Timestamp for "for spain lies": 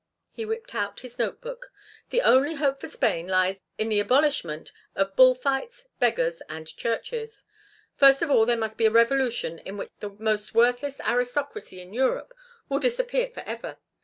2.81-3.61